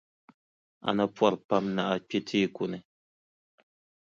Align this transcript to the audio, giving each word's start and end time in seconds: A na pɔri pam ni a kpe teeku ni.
A 0.87 0.89
na 0.97 1.05
pɔri 1.15 1.37
pam 1.47 1.65
ni 1.75 1.81
a 1.91 1.95
kpe 2.07 2.17
teeku 2.27 2.63
ni. 2.71 2.79